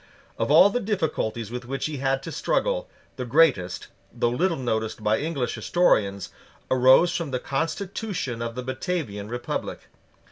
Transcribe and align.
Of 0.39 0.49
all 0.49 0.71
the 0.71 0.79
difficulties 0.79 1.51
with 1.51 1.65
which 1.65 1.85
he 1.85 1.97
had 1.97 2.23
to 2.23 2.31
struggle, 2.31 2.89
the 3.17 3.23
greatest, 3.23 3.85
though 4.11 4.31
little 4.31 4.57
noticed 4.57 5.03
by 5.03 5.19
English 5.19 5.53
historians, 5.53 6.29
arose 6.71 7.15
from 7.15 7.29
the 7.29 7.39
constitution 7.39 8.41
of 8.41 8.55
the 8.55 8.63
Batavian 8.63 9.27
republic. 9.29 9.89